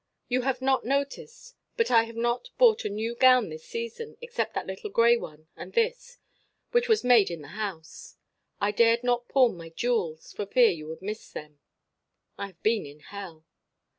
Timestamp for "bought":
2.57-2.85